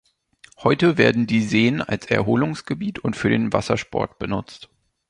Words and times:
Heute 0.63 0.97
werden 0.97 1.27
die 1.27 1.43
Seen 1.43 1.79
als 1.83 2.07
Erholungsgebiet 2.07 2.97
und 2.97 3.15
für 3.15 3.29
den 3.29 3.53
Wassersport 3.53 4.17
benutzt. 4.17 4.67